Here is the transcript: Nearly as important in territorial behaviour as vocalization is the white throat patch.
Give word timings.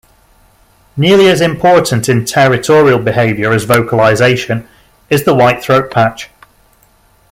Nearly 0.97 1.27
as 1.29 1.41
important 1.41 2.09
in 2.09 2.25
territorial 2.25 2.97
behaviour 2.97 3.51
as 3.51 3.65
vocalization 3.65 4.67
is 5.11 5.25
the 5.25 5.35
white 5.35 5.61
throat 5.61 5.91
patch. 5.91 6.31